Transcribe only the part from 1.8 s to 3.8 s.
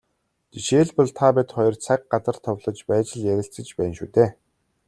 цаг, газар товлож байж л ярилцаж